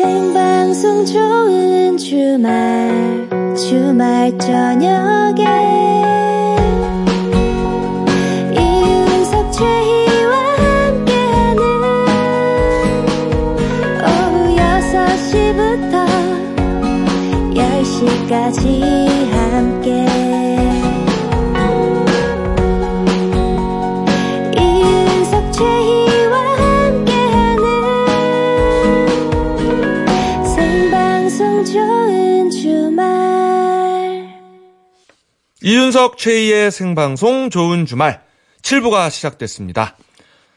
[0.00, 5.44] 생방송 좋은 주말 주말 저녁에.
[8.56, 11.62] 이윤석 최희와 함께하는
[14.06, 15.94] 오후 6시부터
[17.54, 19.09] 10시까지
[35.74, 38.20] 이윤석 최희의 생방송 좋은 주말
[38.62, 39.96] 7부가 시작됐습니다.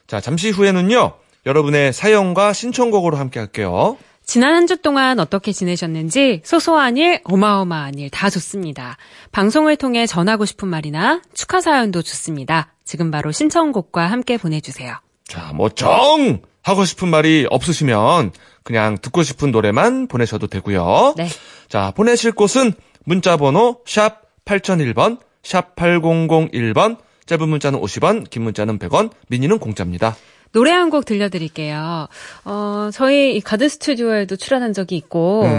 [0.07, 1.13] 자, 잠시 후에는요,
[1.45, 3.95] 여러분의 사연과 신청곡으로 함께 할게요.
[4.25, 8.97] 지난 한 주 동안 어떻게 지내셨는지 소소한 일, 어마어마한 일 다 좋습니다.
[9.31, 12.73] 방송을 통해 전하고 싶은 말이나 축하 사연도 좋습니다.
[12.83, 14.95] 지금 바로 신청곡과 함께 보내주세요.
[15.27, 16.41] 자, 뭐, 정!
[16.63, 18.31] 하고 싶은 말이 없으시면
[18.63, 21.13] 그냥 듣고 싶은 노래만 보내셔도 되고요.
[21.17, 21.27] 네.
[21.69, 29.59] 자, 보내실 곳은 문자번호 샵 8001번, 샵 8001번, 짧은 문자는 50원, 긴 문자는 100원, 미니는
[29.59, 30.15] 공짜입니다.
[30.51, 32.07] 노래 한 곡 들려드릴게요.
[32.45, 35.49] 어, 저희 이 가든 스튜디오에도 출연한 적이 있고, 음.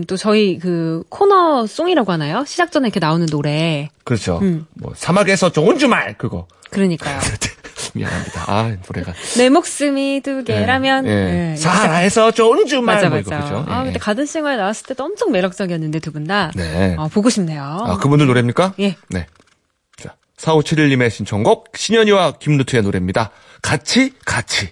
[0.00, 2.44] 음, 또 저희 그 코너 송이라고 하나요?
[2.44, 3.88] 시작 전에 이렇게 나오는 노래.
[4.02, 4.40] 그렇죠.
[4.42, 4.66] 음.
[4.74, 6.18] 뭐, 사막에서 좋은 주말!
[6.18, 6.48] 그거.
[6.70, 7.20] 그러니까요.
[7.94, 8.44] 미안합니다.
[8.46, 9.12] 아, 노래가.
[9.36, 11.06] 내 목숨이 두 개라면.
[11.06, 11.52] 예.
[11.52, 12.96] 예, 사하에서 좋은 주말!
[12.96, 13.40] 맞아, 뭐 맞아.
[13.42, 13.64] 그죠?
[13.68, 13.84] 아, 예.
[13.84, 16.50] 근데 가든싱어에 나왔을 때도 엄청 매력적이었는데, 두 분 다.
[16.54, 16.94] 네.
[16.98, 17.62] 어, 보고 싶네요.
[17.62, 18.74] 아, 그분들 노래입니까?
[18.80, 18.96] 예.
[19.08, 19.26] 네.
[19.96, 23.30] 자, 4571님의 신청곡, 신현이와 김루트의 노래입니다.
[23.62, 24.70] 같이, 같이.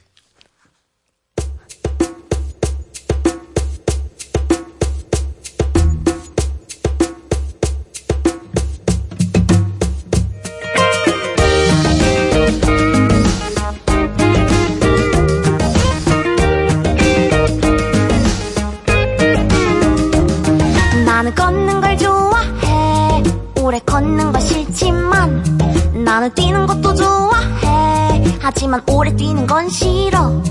[26.51, 30.43] 뛰는 것도 좋아해 하지만 오래 뛰는 건 싫어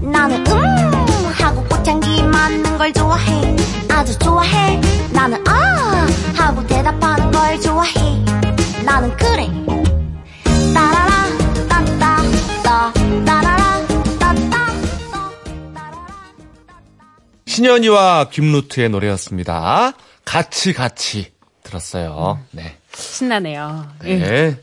[0.00, 3.56] 나는 음 하고 꽃향기 맡는 걸 좋아해
[3.88, 4.80] 아주 좋아해
[5.12, 8.24] 나는 아 하고 대답하는 걸 좋아해
[8.84, 9.48] 나는 그래
[10.72, 11.10] 따라라
[11.68, 12.22] 따따
[12.62, 12.92] 따
[13.24, 13.86] 따라라
[14.20, 14.66] 따따
[15.74, 16.06] 따라라
[17.46, 19.92] 신현이와 김루트의 노래였습니다.
[20.24, 21.32] 같이, 같이.
[21.64, 22.38] 들었어요.
[22.52, 22.78] 네.
[22.94, 23.88] 신나네요.
[24.04, 24.56] 예.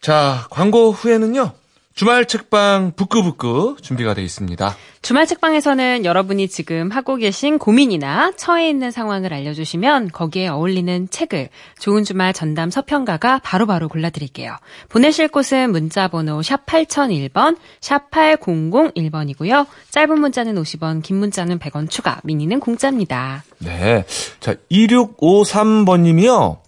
[0.00, 0.06] 네.
[0.06, 1.52] 자, 광고 후에는요,
[1.94, 4.74] 주말 책방 부끄부끄 준비가 되어 있습니다.
[5.02, 12.04] 주말 책방에서는 여러분이 지금 하고 계신 고민이나 처해 있는 상황을 알려주시면 거기에 어울리는 책을 좋은
[12.04, 14.56] 주말 전담 서평가가 바로바로 골라드릴게요.
[14.88, 19.66] 보내실 곳은 문자번호 샵 8001번, 샵 8001번이고요.
[19.90, 23.44] 짧은 문자는 50원, 긴 문자는 100원 추가, 미니는 공짜입니다.
[23.58, 24.06] 네.
[24.40, 26.58] 자, 2653번님이요.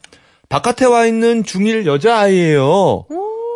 [0.51, 3.07] 바깥에 와 있는 중1 여자아이예요.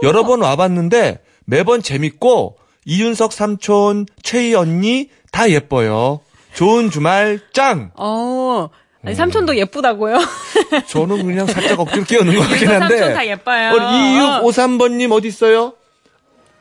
[0.02, 6.20] 여러 번 와봤는데 매번 재밌고 이윤석 삼촌, 최희 언니 다 예뻐요.
[6.54, 7.90] 좋은 주말 짱!
[7.96, 8.68] 어,
[9.04, 10.18] 아니, 삼촌도 예쁘다고요?
[10.88, 12.96] 저는 그냥 살짝 억지로 끼얹는 것 같긴 한데.
[12.98, 13.72] 삼촌 다 예뻐요.
[13.72, 15.74] 우리 2653번님 어디 있어요?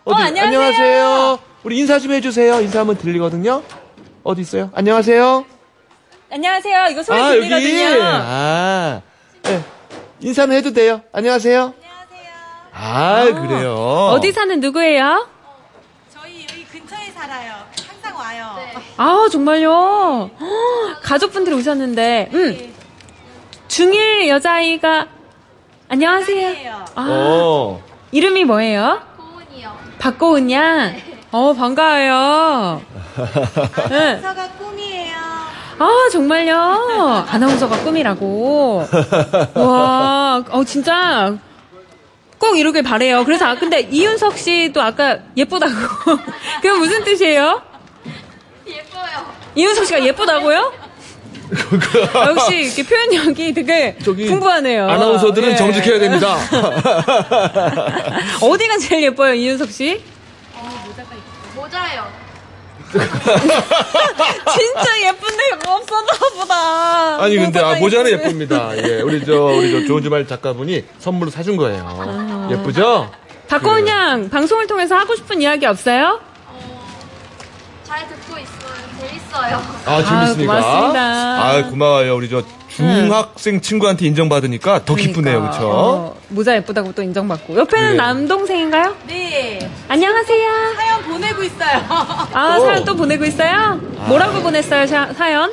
[0.04, 0.46] 어디, 어, 안녕하세요.
[0.46, 1.40] 안녕하세요.
[1.64, 2.62] 우리 인사 좀 해주세요.
[2.62, 3.64] 인사하면 들리거든요.
[4.24, 4.70] 어디 있어요?
[4.74, 5.46] 안녕하세요.
[6.32, 6.88] 안녕하세요.
[6.92, 7.82] 이거 소리 아, 들리거든요.
[7.82, 8.00] 여기.
[8.02, 9.02] 아,
[9.44, 9.64] 네.
[10.22, 11.02] 인사는 해도 돼요.
[11.14, 11.74] 안녕하세요.
[12.78, 13.74] 아, 그래요.
[14.12, 15.28] 어디 사는 누구예요?
[16.14, 17.54] 저희 여기 근처에 살아요.
[17.88, 18.56] 항상 와요.
[18.98, 20.30] 아, 정말요?
[20.40, 22.74] 헉, 가족분들이 오셨는데, 음.
[23.70, 25.08] 중1 여자아이가,
[25.88, 26.86] 안녕하세요.
[26.96, 27.82] 아, 어.
[28.12, 29.02] 이름이 뭐예요?
[29.18, 29.78] 고은이요.
[30.00, 30.96] 박고은 양?
[31.32, 32.82] 어, 반가워요.
[33.90, 34.20] 네.
[34.22, 35.16] 서가 꿈이에요.
[35.80, 37.26] 아, 정말요?
[37.30, 38.84] 아나운서가 꿈이라고.
[39.56, 41.38] 와, 어, 진짜.
[42.38, 43.24] 꼭 이러길 바래요.
[43.26, 45.74] 그래서, 아, 근데 이윤석 씨도 아까 예쁘다고.
[46.62, 47.62] 그건 무슨 뜻이에요?
[48.68, 49.34] 예뻐요.
[49.56, 50.74] 이윤석 씨가 예쁘다고요?
[52.14, 54.90] 아, 역시 이렇게 표현력이 되게 저기 풍부하네요.
[54.90, 55.56] 아나운서들은 예.
[55.56, 56.36] 정직해야 됩니다.
[58.42, 60.02] 어디가 제일 예뻐요, 이윤석 씨?
[61.56, 62.25] 모자요.
[64.56, 67.24] 진짜 예쁜데 없었나 보다.
[67.24, 68.12] 아니 근데 아, 모자는.
[68.12, 68.72] 예쁩니다.
[68.78, 72.48] 예, 우리 저 우리 저 좋은 주말 작가분이 선물로 사준 거예요.
[72.52, 73.12] 예쁘죠?
[73.48, 76.20] 박고은 양 방송을 통해서 하고 싶은 이야기 없어요?
[77.84, 78.56] 잘 듣고 있어요.
[79.00, 79.62] 재밌어요.
[79.86, 80.54] 아 재밌으니까.
[80.54, 81.00] 고맙습니다.
[81.44, 82.16] 아 고마워요.
[82.16, 82.44] 우리 저
[82.76, 85.58] 중학생 친구한테 인정받으니까 더 기쁘네요, 그러니까.
[85.58, 85.72] 그렇죠?
[85.74, 87.56] 어, 모자 예쁘다고 또 인정받고.
[87.58, 87.96] 옆에는 네.
[87.96, 88.96] 남동생인가요?
[89.08, 89.70] 네.
[89.88, 90.50] 안녕하세요.
[90.76, 91.82] 사연 보내고 있어요.
[92.34, 92.66] 아, 오.
[92.66, 93.76] 사연 또 보내고 있어요?
[94.08, 95.52] 뭐라고 보냈어요, 사, 사연?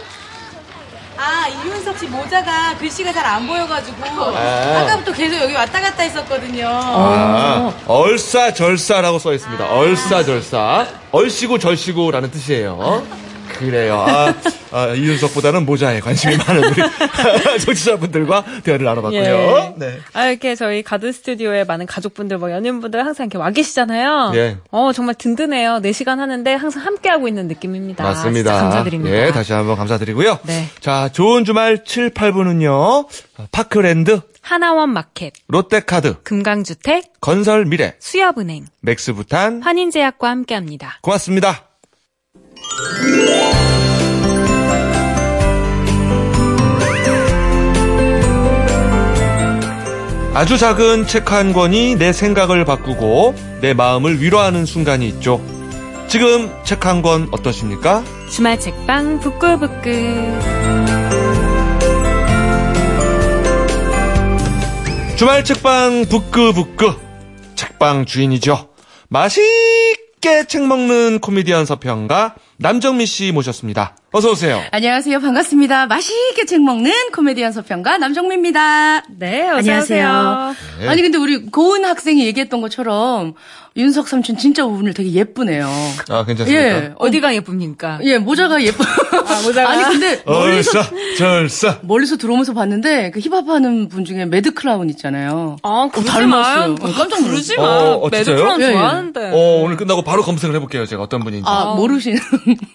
[1.17, 3.97] 아, 이윤석 씨 모자가 글씨가 잘 안 보여가지고
[4.35, 4.81] 아.
[4.83, 6.67] 아까부터 계속 여기 왔다 갔다 했었거든요.
[6.69, 9.65] 아, 얼싸절싸라고 써 있습니다.
[9.73, 10.87] 얼싸절싸.
[11.13, 13.07] 얼씨구 절씨구라는 뜻이에요.
[13.67, 14.05] 그래요.
[14.07, 14.35] 아,
[14.73, 16.83] 아, 이윤석보다는 모자에 관심이 많은 우리
[17.65, 19.21] 청취자분들과 대화를 나눠봤고요.
[19.21, 19.75] 예.
[19.77, 19.99] 네.
[20.13, 24.33] 아, 이렇게 저희 가든 스튜디오에 많은 가족분들, 뭐 연인분들 항상 이렇게 와 계시잖아요.
[24.35, 24.59] 예.
[24.71, 25.81] 어, 정말 든든해요.
[25.83, 28.03] 4시간 하는데 항상 함께하고 있는 느낌입니다.
[28.05, 28.53] 맞습니다.
[28.61, 29.17] 감사드립니다.
[29.17, 30.39] 예, 다시 한번 감사드리고요.
[30.45, 30.67] 네.
[30.81, 33.07] 자, 좋은 주말 7, 8부는요.
[33.51, 39.63] 파크랜드, 하나원 마켓, 롯데카드, 금강주택, 건설미래, 수협은행, 맥스부탄.
[39.63, 40.99] 환인제약과 함께합니다.
[41.03, 41.72] 고맙습니다.
[50.35, 55.41] 아주 작은 책 한 권이 내 생각을 바꾸고 내 마음을 위로하는 순간이 있죠.
[56.09, 58.03] 지금 책 한 권 어떠십니까?
[58.31, 59.91] 주말 책방 북구북구.
[65.17, 66.95] 주말 책방 북끄북끄
[67.55, 68.69] 책방 주인이죠.
[69.09, 73.97] 맛있게 책 먹는 코미디언 서평가 남정미 씨 모셨습니다.
[74.13, 74.63] 어서 오세요.
[74.71, 75.19] 안녕하세요.
[75.19, 75.87] 반갑습니다.
[75.87, 79.03] 맛있게 책 먹는 코미디언 서평가 남정미입니다.
[79.19, 80.07] 네, 어서 안녕하세요.
[80.07, 80.55] 오세요.
[80.79, 80.89] 네.
[80.89, 83.35] 아니 근데 우리 고은 학생이 얘기했던 것처럼
[83.77, 85.67] 윤석 삼촌 진짜 오늘 되게 예쁘네요.
[86.11, 86.63] 아 괜찮습니까?
[86.63, 86.87] 예.
[86.89, 88.01] 어, 어디가 예쁩니까?
[88.03, 88.85] 예, 모자가 예뻐.
[89.45, 89.71] 모자가?
[89.71, 91.79] 아니 근데 멀리서 얼싸 절싸.
[91.83, 95.57] 멀리서 들어오면서 봤는데 그 힙합 하는 분 중에 매드 클라운 있잖아요.
[95.63, 96.73] 아, 그러지 닮았어요.
[96.73, 97.29] 어, 깜짝 놀랐어요.
[97.31, 97.63] 그러지 마.
[97.63, 98.37] 어, 어, 진짜요?
[98.37, 98.73] 매드 클라운 예, 예.
[98.73, 99.31] 좋아하는데.
[99.33, 100.85] 어 오늘 끝나고 바로 검색을 해 볼게요.
[100.85, 101.45] 제가 어떤 분인지.
[101.49, 102.19] 아, 모르시는.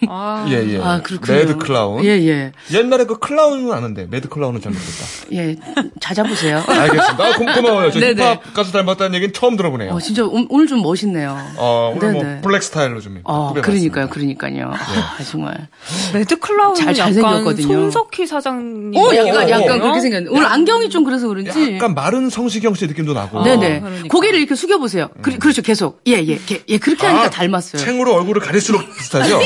[0.08, 0.46] 아.
[0.50, 0.80] 예 예.
[0.82, 1.38] 아, 그렇군요.
[1.38, 2.04] 매드 클라운.
[2.04, 2.52] 예, 예.
[2.72, 5.04] 옛날에 그 클라운은 아는데 매드 클라운은 잘 모르겠다.
[5.34, 5.56] 예.
[6.00, 6.62] 찾아보세요.
[6.66, 7.24] 알겠습니다.
[7.24, 7.92] 아, 고, 고마워요.
[7.92, 8.14] 저 네네.
[8.20, 9.92] 힙합 가수 닮았다는 얘기는 처음 들어보네요.
[9.92, 11.36] 어, 진짜 오- 오늘 좀 멋있네요.
[11.56, 12.40] 어, 오늘 뭐 네네.
[12.40, 13.52] 블랙 스타일로 좀 어.
[13.60, 14.72] 그러니까요, 그러니까요.
[14.72, 15.68] 아, 정말.
[16.14, 17.66] 매드클라운은 잘- 잘생겼거든요.
[17.90, 18.96] 손석희 사장님.
[18.96, 19.82] 어, 약간, 어, 약간 어.
[19.82, 20.34] 그렇게 생겼는데.
[20.36, 21.74] 오늘 안경이 좀 그래서 그런지.
[21.74, 23.42] 약간 마른 성시경 씨 느낌도 나고.
[23.42, 23.80] 네네.
[23.80, 24.08] 그러니까.
[24.08, 25.08] 고개를 이렇게 숙여보세요.
[25.22, 26.00] 그, 그렇죠, 계속.
[26.06, 27.82] 예, 예, 예, 예, 그렇게 하니까 아, 닮았어요.
[27.82, 29.38] 챙으로 얼굴을 가릴수록 비슷하죠?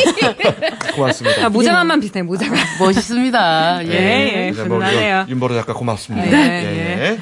[0.94, 1.46] 고맙습니다.
[1.46, 2.54] 아, 모자만만 비슷해, 모자가.
[2.78, 3.80] 멋있습니다.
[3.86, 3.90] 예.
[3.92, 4.50] 예, 예.
[4.52, 5.26] 그래서 뭐 분하네요.
[5.28, 6.30] 윤보로 작가 고맙습니다.
[6.30, 7.18] 네, 예, 예.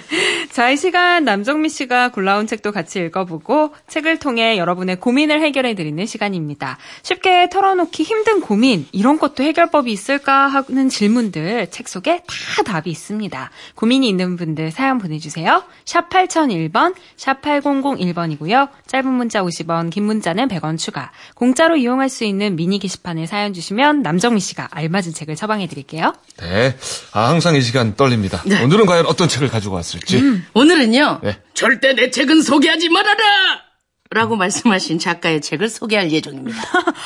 [0.51, 6.77] 자, 이 시간 남정미 씨가 골라온 책도 같이 읽어보고 책을 통해 여러분의 고민을 해결해드리는 시간입니다.
[7.03, 13.51] 쉽게 털어놓기 힘든 고민, 이런 것도 해결법이 있을까 하는 질문들 책 속에 다 답이 있습니다.
[13.77, 15.63] 고민이 있는 분들 사연 보내주세요.
[15.85, 18.71] 샵 8001번, 샵 8001번이고요.
[18.89, 21.13] 짧은 문자 50원, 긴 문자는 100원 추가.
[21.35, 26.13] 공짜로 이용할 수 있는 미니 게시판에 사연 주시면 남정미 씨가 알맞은 책을 처방해드릴게요.
[26.41, 26.77] 네.
[27.13, 28.43] 아, 항상 이 시간 떨립니다.
[28.45, 28.65] 네.
[28.65, 30.40] 오늘은 과연 어떤 책을 가지고 왔을지.
[30.55, 31.21] 오늘은요.
[31.23, 31.39] 네.
[31.55, 33.71] 절대 내 책은 소개하지 말아라!
[34.13, 36.59] 라고 말씀하신 작가의 책을 소개할 예정입니다.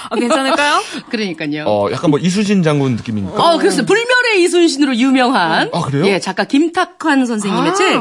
[0.08, 0.80] 어, 괜찮을까요?
[1.10, 1.64] 그러니까요.
[1.66, 3.36] 어, 약간 뭐 이수진 장군 느낌입니까?
[3.42, 6.06] 어, 그래서 불멸의 이순신으로 유명한 아, 그래요?
[6.06, 7.74] 예, 작가 김탁환 선생님의 아.
[7.74, 8.00] 책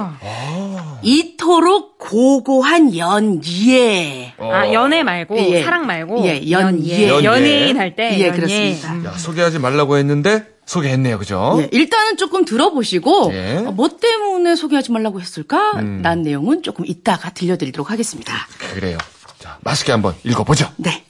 [1.04, 4.34] 이토록 고고한 연예.
[4.40, 5.64] 아, 연애 말고, 예.
[5.64, 6.26] 사랑 말고.
[6.26, 7.10] 예, 연예.
[7.10, 7.26] 연예.
[7.26, 8.18] 연예인 할 때.
[8.18, 8.32] 예, 연예.
[8.32, 8.94] 그렇습니다.
[8.94, 9.06] 음.
[9.06, 11.18] 야, 소개하지 말라고 했는데 소개했네요.
[11.18, 11.58] 그죠?
[11.60, 13.58] 예, 일단은 조금 들어보시고 예.
[13.58, 15.74] 어, 뭐 때문에 소개하지 말라고 했을까?
[15.80, 16.02] 음.
[16.02, 18.34] 난 내용은 조금 이따가 들려드리도록 하겠습니다.
[18.74, 18.98] 그래요.
[19.40, 20.70] 자, 맛있게 한번 읽어보죠.
[20.78, 21.04] 네.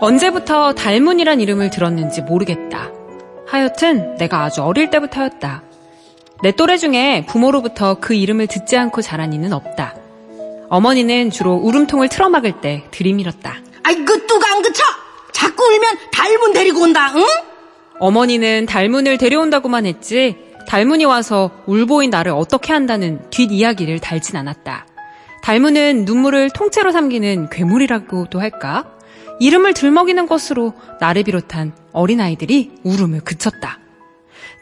[0.00, 2.90] 언제부터 달문이란 이름을 들었는지 모르겠다.
[3.46, 5.62] 하여튼 내가 아주 어릴 때부터였다.
[6.42, 9.94] 내 또래 중에 부모로부터 그 이름을 듣지 않고 자란 이는 없다.
[10.70, 13.58] 어머니는 주로 울음통을 틀어막을 때 들이밀었다.
[13.82, 14.82] 아이 그 뚜가 안 그쳐.
[15.32, 17.12] 자꾸 울면 달문 데리고 온다.
[17.16, 17.24] 응?
[17.98, 20.36] 어머니는 달문을 데려온다고만 했지
[20.68, 24.86] 달문이 와서 울보인 나를 어떻게 한다는 뒷이야기를 달진 않았다.
[25.42, 28.84] 달문은 눈물을 통째로 삼기는 괴물이라고도 할까?
[29.40, 33.80] 이름을 들먹이는 것으로 나를 비롯한 어린아이들이 울음을 그쳤다.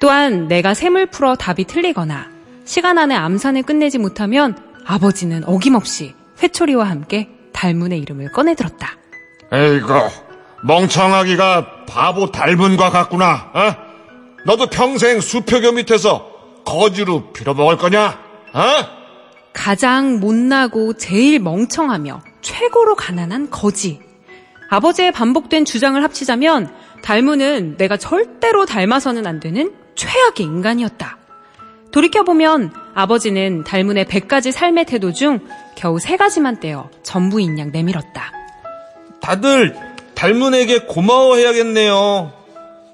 [0.01, 2.31] 또한 내가 샘을 풀어 답이 틀리거나
[2.65, 8.97] 시간 안에 암산을 끝내지 못하면 아버지는 어김없이 회초리와 함께 달문의 이름을 꺼내들었다.
[9.53, 9.93] 에이구,
[10.65, 13.51] 멍청하기가 바보 닮은과 같구나.
[13.53, 13.75] 어?
[14.47, 16.31] 너도 평생 수표교 밑에서
[16.65, 18.19] 거지로 빌어먹을 거냐?
[18.53, 18.63] 어?
[19.53, 24.01] 가장 못나고 제일 멍청하며 최고로 가난한 거지.
[24.71, 31.19] 아버지의 반복된 주장을 합치자면 달무는 내가 절대로 닮아서는 안 되는 최악의 인간이었다.
[31.91, 35.41] 돌이켜보면 아버지는 달문의 100가지 삶의 태도 중
[35.77, 38.40] 겨우 3가지만 떼어 전부인 양 내밀었다.
[39.21, 39.77] 다들
[40.15, 42.33] 닮은에게 고마워해야겠네요.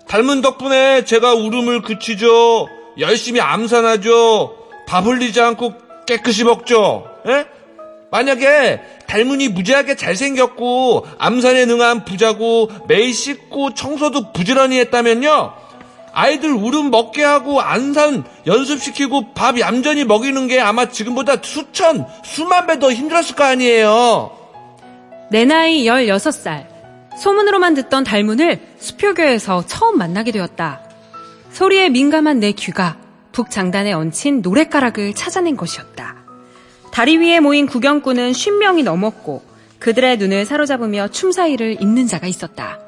[0.08, 2.68] 닮은 덕분에 제가 울음을 그치죠.
[2.98, 4.56] 열심히 암산하죠.
[4.86, 5.74] 밥 흘리지 않고
[6.06, 7.04] 깨끗이 먹죠.
[7.26, 7.46] 예?
[8.10, 15.52] 만약에 닮은이 무지하게 잘생겼고 암산에 능한 부자고 매일 씻고 청소도 부지런히 했다면요.
[16.12, 22.78] 아이들 울음 먹게 하고 안산 연습시키고 밥 얌전히 먹이는 게 아마 지금보다 수천, 수만 배
[22.78, 24.30] 더 힘들었을 거 아니에요.
[25.28, 26.66] 내 나이 16살.
[27.18, 30.80] 소문으로만 듣던 달문을 수표교에서 처음 만나게 되었다.
[31.50, 32.96] 소리에 민감한 내 귀가
[33.32, 36.16] 북장단에 얹힌 노랫가락을 찾아낸 것이었다.
[36.92, 39.42] 다리 위에 모인 구경꾼은 50명이 넘었고
[39.80, 42.78] 그들의 눈을 사로잡으며 춤 사이를 잇는 자가 있었다.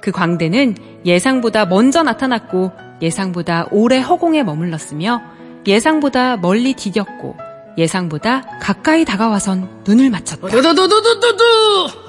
[0.00, 5.22] 그 광대는 예상보다 먼저 나타났고 예상보다 오래 허공에 머물렀으며
[5.66, 7.49] 예상보다 멀리 디뎠고
[7.80, 10.48] 예상보다 가까이 다가와선 눈을 맞췄다.
[10.48, 11.44] 더더더더더더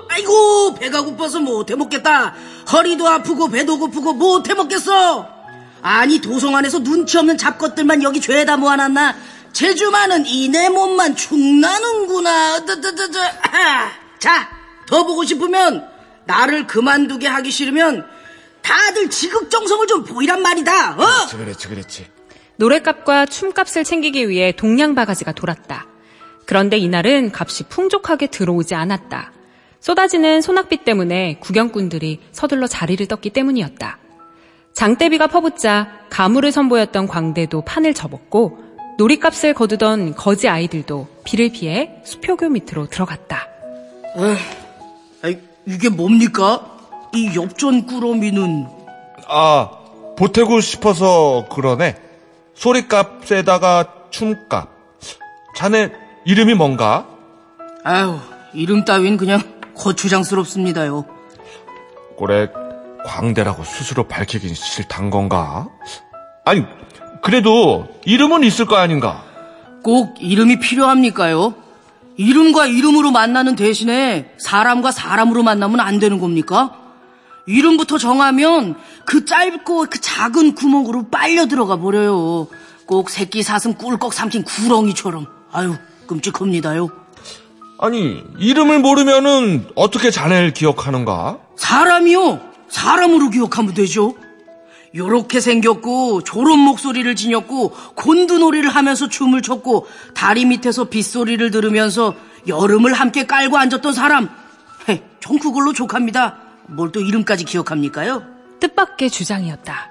[0.09, 2.35] 아이고 배가 고파서 못해 먹겠다.
[2.71, 5.27] 허리도 아프고 배도 고프고 못해 먹겠어.
[5.81, 9.15] 아니 도성 안에서 눈치 없는 잡것들만 여기 죄다 모아놨나?
[9.53, 12.65] 제주만은 이내 몸만 축나는구나.
[12.65, 13.19] 더더더더
[14.19, 15.87] 자더 보고 싶으면
[16.25, 18.05] 나를 그만두게 하기 싫으면
[18.61, 20.91] 다들 지극정성을 좀 보이란 말이다.
[20.91, 20.95] 어?
[20.95, 22.07] 그렇지, 그렇지, 그렇지.
[22.61, 25.87] 노랫값과 춤값을 챙기기 위해 동양 바가지가 돌았다.
[26.45, 29.31] 그런데 이날은 값이 풍족하게 들어오지 않았다.
[29.79, 33.97] 쏟아지는 소낙비 때문에 구경꾼들이 서둘러 자리를 떴기 때문이었다.
[34.73, 38.59] 장대비가 퍼붓자 가물을 선보였던 광대도 판을 접었고
[38.99, 43.47] 놀이값을 거두던 거지 아이들도 비를 피해 수표교 밑으로 들어갔다.
[45.23, 46.77] 아이, 이게 뭡니까?
[47.15, 48.67] 이 엽전 꾸러미는
[49.27, 49.71] 아,
[50.15, 52.10] 보태고 싶어서 그러네.
[52.61, 54.69] 소리값에다가 춤값.
[55.55, 55.91] 자네
[56.25, 57.07] 이름이 뭔가?
[57.83, 58.19] 아유,
[58.53, 59.41] 이름 따윈 그냥
[59.75, 61.05] 거추장스럽습니다요.
[62.17, 62.49] 꼴에
[63.05, 65.69] 광대라고 스스로 밝히긴 싫단 건가?
[66.45, 66.63] 아니,
[67.23, 69.23] 그래도 이름은 있을 거 아닌가?
[69.83, 71.55] 꼭 이름이 필요합니까요?
[72.17, 76.77] 이름과 이름으로 만나는 대신에 사람과 사람으로 만나면 안 되는 겁니까?
[77.51, 82.47] 이름부터 정하면 그 짧고 그 작은 구멍으로 빨려 들어가 버려요.
[82.85, 85.27] 꼭 새끼 사슴 꿀꺽 삼킨 구렁이처럼.
[85.51, 85.75] 아유,
[86.07, 86.89] 끔찍합니다요.
[87.79, 91.39] 아니, 이름을 모르면은 어떻게 자네를 기억하는가?
[91.57, 92.39] 사람이요.
[92.69, 94.13] 사람으로 기억하면 되죠.
[94.93, 102.13] 요렇게 생겼고 졸음 목소리를 지녔고 곤두놀이를 하면서 춤을 췄고 다리 밑에서 빗소리를 들으면서
[102.47, 104.29] 여름을 함께 깔고 앉았던 사람.
[104.89, 106.37] 헤, 전 그걸로 족합니다.
[106.71, 108.23] 뭘 또 이름까지 기억합니까요?
[108.59, 109.89] 뜻밖의 주장이었다.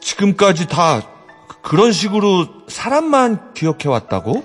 [0.00, 1.02] 지금까지 다
[1.62, 4.44] 그런 식으로 사람만 기억해왔다고?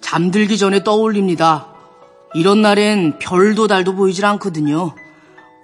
[0.00, 1.68] 잠들기 전에 떠올립니다.
[2.34, 4.94] 이런 날엔 별도 달도 보이질 않거든요.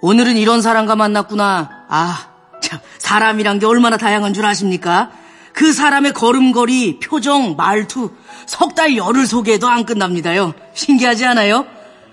[0.01, 1.69] 오늘은 이런 사람과 만났구나.
[1.89, 2.27] 아,
[2.61, 5.11] 참, 사람이란 게 얼마나 다양한 줄 아십니까?
[5.51, 8.11] 그 사람의 걸음걸이, 표정, 말투,
[8.45, 10.53] 석 달 열흘 소개해도 안 끝납니다요.
[10.73, 11.65] 신기하지 않아요?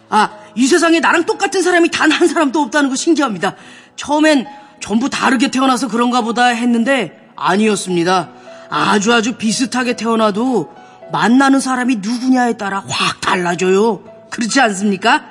[0.09, 3.54] 아, 이 세상에 나랑 똑같은 사람이 단 한 사람도 없다는 거 신기합니다.
[3.96, 4.46] 처음엔
[4.80, 8.30] 전부 다르게 태어나서 그런가 보다 했는데 아니었습니다.
[8.70, 10.72] 아주 아주 비슷하게 태어나도
[11.12, 14.02] 만나는 사람이 누구냐에 따라 확 달라져요.
[14.30, 15.25] 그렇지 않습니까?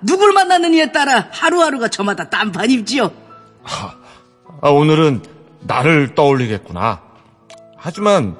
[0.00, 3.10] 누굴 만나느냐에 따라 하루하루가 저마다 딴판 입지요.
[4.60, 5.22] 아, 오늘은
[5.60, 7.00] 나를 떠올리겠구나.
[7.76, 8.36] 하지만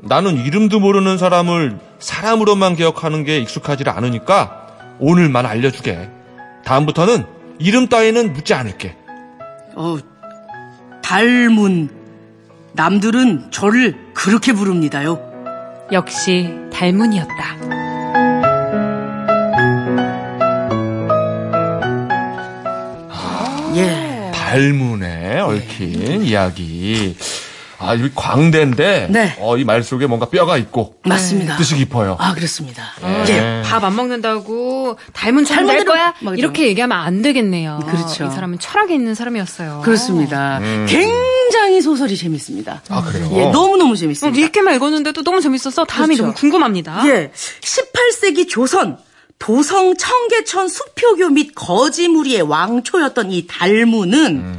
[0.00, 4.65] 나는 이름도 모르는 사람을 사람으로만 기억하는 게 익숙하지 않으니까
[4.98, 6.10] 오늘만 알려주게.
[6.64, 7.24] 다음부터는
[7.58, 8.96] 이름 따위는 묻지 않을게.
[9.74, 9.98] 어,
[11.02, 11.90] 닮은
[12.72, 15.86] 남들은 저를 그렇게 부릅니다요.
[15.92, 17.56] 역시 달문이었다.
[23.76, 24.32] 예.
[24.34, 27.16] 달문에 얽힌 이야기.
[27.78, 29.36] 아, 이 광대인데, 네.
[29.38, 31.56] 어, 이 말 속에 뭔가 뼈가 있고, 맞습니다.
[31.56, 32.16] 뜻이 깊어요.
[32.18, 32.82] 아, 그렇습니다.
[33.02, 33.24] 네.
[33.28, 33.62] 예.
[33.64, 36.14] 밥 안 먹는다고 닮은 사람 될 거야?
[36.20, 37.80] 막 이렇게 얘기하면 안 되겠네요.
[37.86, 38.24] 그렇죠.
[38.26, 39.82] 이 사람은 철학이 있는 사람이었어요.
[39.84, 40.60] 그렇습니다.
[40.88, 42.82] 굉장히 소설이 재밌습니다.
[42.88, 43.28] 아, 그래요?
[43.34, 44.38] 예, 너무너무 어, 재밌습니다.
[44.40, 46.22] 읽기만 읽었는데도 너무 재밌어서 다음이 그렇죠.
[46.22, 47.02] 너무 궁금합니다.
[47.08, 47.30] 예.
[47.60, 48.98] 18세기 조선
[49.38, 54.56] 도성 청계천 수표교 및 거지무리의 왕초였던 이 달무는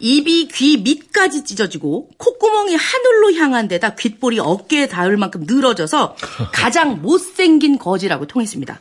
[0.00, 6.14] 입이 귀 밑까지 찢어지고 콧구멍이 하늘로 향한 데다 귓볼이 어깨에 닿을 만큼 늘어져서
[6.52, 8.78] 가장 못생긴 거지라고 통했습니다.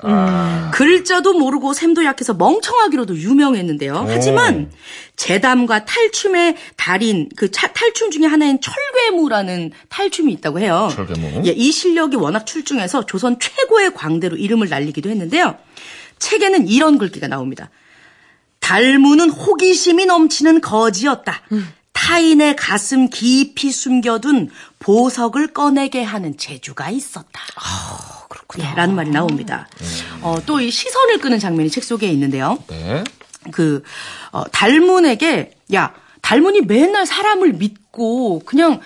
[0.74, 4.06] 글자도 모르고 셈도 약해서 멍청하기로도 유명했는데요.
[4.08, 4.72] 하지만
[5.16, 10.90] 재담과 탈춤의 달인 그 차- 탈춤 중에 하나인 철괴무라는 탈춤이 있다고 해요.
[10.94, 11.42] 철괴무.
[11.48, 15.58] 예, 이 실력이 워낙 출중해서 조선 최고의 광대로 이름을 날리기도 했는데요.
[16.20, 17.70] 책에는 이런 글귀가 나옵니다.
[18.68, 21.34] 달무는 호기심이 넘치는 거지였다.
[21.94, 27.42] 타인의 가슴 깊이 숨겨둔 보석을 꺼내게 하는 재주가 있었다.
[28.28, 28.76] 그렇구나.
[28.76, 29.70] 라는 말이 나옵니다.
[30.22, 32.62] 어, 또 이 시선을 끄는 장면이 책 속에 있는데요.
[32.68, 33.06] 네.
[33.52, 33.84] 그
[34.34, 38.82] 어, 달문에게 야 달문이 맨날 사람을 믿고 그냥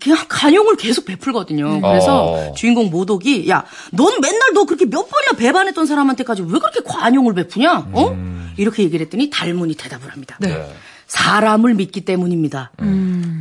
[0.00, 1.80] 그냥 간용을 계속 베풀거든요.
[1.82, 2.52] 그래서 어.
[2.54, 7.88] 주인공 모독이 야, 넌 맨날 너 그렇게 몇 번이나 배반했던 사람한테까지 왜 그렇게 관용을 베푸냐?
[7.92, 8.08] 어?
[8.08, 8.27] 음.
[8.58, 10.36] 이렇게 얘기를 했더니 달문이 대답을 합니다.
[10.40, 10.70] 네.
[11.06, 12.72] 사람을 믿기 때문입니다.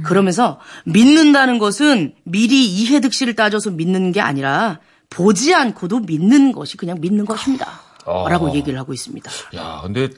[0.03, 7.25] 그러면서 믿는다는 것은 미리 이해득실을 따져서 믿는 게 아니라 보지 않고도 믿는 것이 그냥 믿는
[7.25, 7.81] 것입니다.
[8.05, 8.29] 어.
[8.29, 9.29] 라고 얘기를 하고 있습니다.
[9.55, 10.09] 야, 근데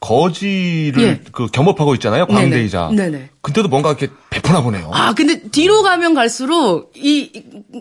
[0.00, 1.20] 거지를 예.
[1.32, 2.26] 그 겸업하고 있잖아요.
[2.26, 2.90] 광대이자.
[2.94, 3.30] 네네.
[3.42, 4.90] 근데도 뭔가 이렇게 베푸나 보네요.
[4.92, 7.32] 아, 근데 뒤로 가면 갈수록 이이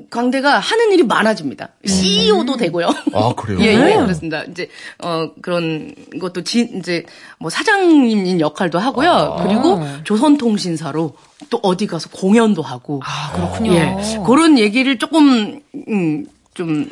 [0.10, 1.70] 광대가 하는 일이 많아집니다.
[1.86, 2.88] CEO도 되고요.
[3.14, 3.60] 아, 그래요?
[3.62, 4.44] 예, 예, 그렇습니다.
[4.44, 4.70] 이제
[5.04, 7.06] 어 그런 것도 지, 이제
[7.40, 9.12] 뭐 사장님 역할도 하고요.
[9.12, 9.44] 아.
[9.44, 11.14] 그리고 조선통신사로
[11.50, 13.02] 또 어디 가서 공연도 하고.
[13.06, 13.74] 아, 그렇군요.
[13.74, 13.96] 예.
[14.26, 16.90] 그런 얘기를 조금 음, 좀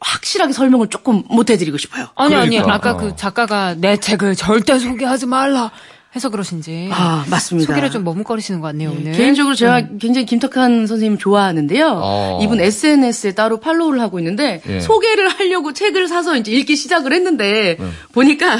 [0.00, 2.08] 확실하게 설명을 조금 못 해드리고 싶어요.
[2.14, 2.74] 아니, 아니, 그러니까.
[2.74, 2.96] 아까 어.
[2.96, 5.70] 그 작가가 내 책을 절대 소개하지 말라
[6.16, 6.88] 해서 그러신지.
[6.92, 7.68] 아, 맞습니다.
[7.72, 9.12] 소개를 좀 머뭇거리시는 것 같네요, 오늘.
[9.12, 12.00] 개인적으로 제가 굉장히 김탁한 선생님 좋아하는데요.
[12.02, 12.40] 어.
[12.42, 14.80] 이분 SNS에 따로 팔로우를 하고 있는데 예.
[14.80, 17.78] 소개를 하려고 책을 사서 이제 읽기 시작을 했는데
[18.12, 18.58] 보니까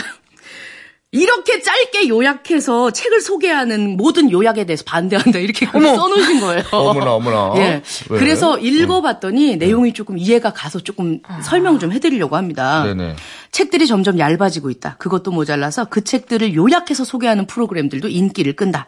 [1.21, 6.63] 이렇게 짧게 요약해서 책을 소개하는 모든 요약에 대해서 반대한다 이렇게 써놓으신 거예요.
[6.71, 7.53] 어머나, 어머나.
[7.57, 7.61] 예.
[7.61, 8.17] 왜?
[8.17, 8.19] 음.
[8.19, 12.85] 그래서 읽어봤더니 내용이 조금 이해가 가서 조금 설명 좀 해드리려고 합니다.
[12.85, 13.17] 네네.
[13.51, 14.95] 책들이 점점 얇아지고 있다.
[14.99, 18.87] 그것도 모자라서 그 책들을 요약해서 소개하는 프로그램들도 인기를 끈다.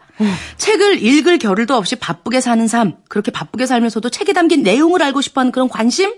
[0.55, 5.51] 책을 읽을 겨를도 없이 바쁘게 사는 삶, 그렇게 바쁘게 살면서도 책에 담긴 내용을 알고 싶어하는
[5.51, 6.13] 그런 관심,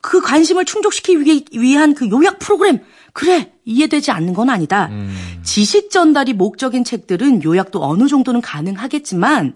[0.00, 2.78] 그 관심을 충족시키기 위- 위한 그 요약 프로그램,
[3.12, 4.90] 그래 이해되지 않는 건 아니다.
[5.42, 9.54] 지식 전달이 목적인 책들은 요약도 어느 정도는 가능하겠지만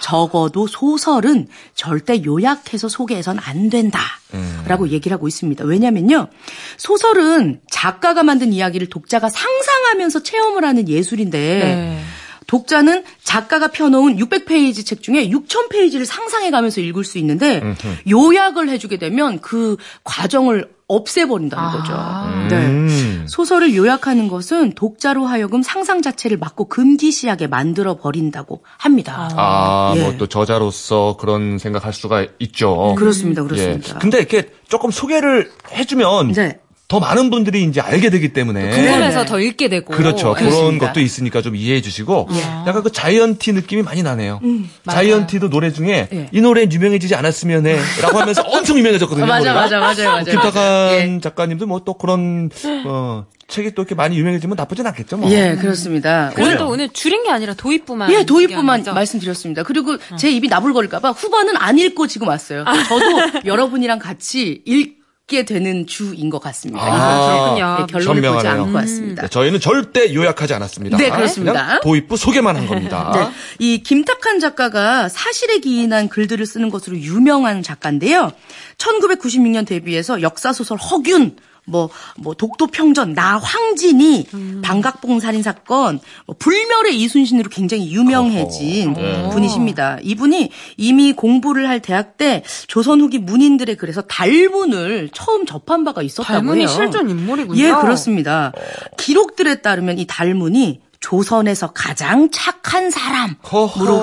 [0.00, 5.64] 적어도 소설은 절대 요약해서 소개해선 안 된다라고 얘기를 하고 있습니다.
[5.64, 6.28] 왜냐면요.
[6.76, 12.00] 소설은 작가가 만든 이야기를 독자가 상상하면서 체험을 하는 예술인데 네.
[12.46, 17.60] 독자는 작가가 펴놓은 600페이지 책 중에 6000페이지를 상상해가면서 읽을 수 있는데
[18.08, 21.94] 요약을 해주게 되면 그 과정을 없애버린다는 거죠.
[21.96, 22.46] 아.
[22.48, 22.56] 네.
[22.66, 23.26] 음.
[23.28, 29.28] 소설을 요약하는 것은 독자로 하여금 상상 자체를 막고 금기시하게 만들어 버린다고 합니다.
[29.36, 30.02] 아, 예.
[30.02, 32.94] 뭐또 저자로서 그런 생각할 수가 있죠.
[32.96, 33.46] 그렇습니다, 예.
[33.46, 33.98] 그렇습니다.
[33.98, 36.60] 근데 이렇게 조금 소개를 해주면 네.
[36.88, 39.24] 더 많은 분들이 이제 알게 되기 때문에 궁금해서 네네.
[39.26, 39.92] 더 읽게 되고.
[39.92, 40.34] 그렇죠.
[40.34, 40.86] 그런 그렇습니다.
[40.86, 42.40] 것도 있으니까 좀 이해해 주시고 예.
[42.66, 44.40] 약간 그 자이언티 느낌이 많이 나네요.
[44.44, 46.28] 음, 자이언티도 노래 중에 예.
[46.30, 49.26] 이 노래 유명해지지 않았으면 해라고 하면서 엄청 유명해졌거든요.
[49.26, 49.60] 맞아, 노래가.
[49.60, 50.24] 맞아, 맞아요, 맞아요.
[50.24, 51.20] 김탁한 예.
[51.22, 52.50] 작가님도 뭐 또 그런
[52.84, 55.16] 어, 책이 또 이렇게 많이 유명해지면 나쁘진 않겠죠.
[55.18, 55.30] 뭐.
[55.30, 56.32] 예, 그렇습니다.
[56.34, 58.10] 그래도 오늘 줄인 게 아니라 도입부만.
[58.12, 58.82] 예, 도입부만?
[58.92, 59.62] 말씀드렸습니다.
[59.62, 62.64] 그리고 제 입이 나불거릴까봐 후반은 안 읽고 지금 왔어요.
[62.88, 64.95] 저도 여러분이랑 같이 읽
[65.26, 66.80] 게 되는 주인 것 같습니다.
[66.84, 67.54] 아.
[67.54, 68.62] 네, 결론을 보지 현명하네요.
[68.62, 69.22] 않고 왔습니다.
[69.22, 70.96] 네, 저희는 절대 요약하지 않았습니다.
[70.98, 71.80] 네, 그렇습니다.
[71.80, 73.10] 도입부 소개만 한 겁니다.
[73.12, 78.30] 네, 이 김탁한 작가가 사실에 기인한 글들을 쓰는 것으로 유명한 작가인데요.
[78.78, 81.34] 1996년 데뷔해서 역사소설 허균,
[81.66, 84.28] 뭐, 뭐, 독도 평전, 나 황진이,
[84.62, 89.28] 방각봉 살인 사건, 뭐 불멸의 이순신으로 굉장히 유명해진 어허, 네.
[89.30, 89.98] 분이십니다.
[90.02, 96.32] 이분이 이미 공부를 할 대학 때 조선 후기 문인들의 글에서 달문을 처음 접한 바가 있었다고
[96.32, 96.68] 달문이 해요.
[96.68, 97.60] 실존 인물이군요.
[97.60, 98.52] 예, 그렇습니다.
[98.96, 103.36] 기록들에 따르면 이 달문이 조선에서 가장 착한 사람으로.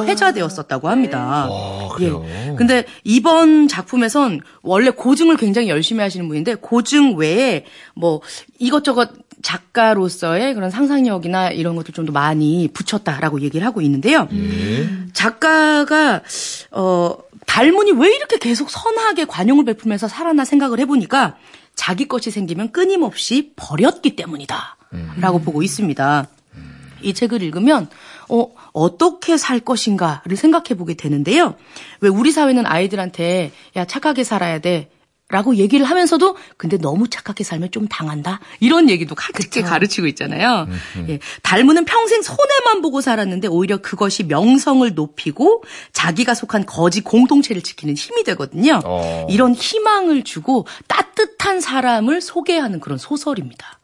[0.07, 1.47] 회자되었었다고 합니다.
[1.49, 2.23] 어, 그래요.
[2.27, 2.55] 예.
[2.57, 8.21] 근데 이번 작품에선 원래 고증을 굉장히 열심히 하시는 분인데 고증 외에 뭐
[8.59, 9.09] 이것저것
[9.41, 14.27] 작가로서의 그런 상상력이나 이런 것들 좀 더 많이 붙였다라고 얘기를 하고 있는데요.
[14.33, 14.89] 예.
[15.13, 16.21] 작가가
[16.71, 21.35] 어 달문이 왜 이렇게 계속 선하게 관용을 베풀면서 살았나 생각을 해보니까
[21.75, 24.77] 자기 것이 생기면 끊임없이 버렸기 때문이다
[25.19, 26.27] 라고 보고 있습니다.
[27.03, 27.89] 이 책을 읽으면
[28.29, 31.55] 어 어떻게 살 것인가를 생각해 보게 되는데요.
[32.01, 34.89] 왜 우리 사회는 아이들한테 야 착하게 살아야 돼.
[35.29, 40.67] 라고 얘기를 하면서도 근데 너무 착하게 살면 좀 당한다 이런 얘기도 가르치게 가르치고 있잖아요.
[41.09, 47.95] 예, 달무는 평생 손해만 보고 살았는데 오히려 그것이 명성을 높이고 자기가 속한 거지 공동체를 지키는
[47.95, 48.81] 힘이 되거든요.
[48.83, 49.25] 어.
[49.29, 53.79] 이런 희망을 주고 따뜻한 사람을 소개하는 그런 소설입니다.